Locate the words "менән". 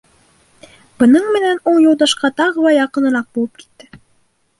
1.35-1.59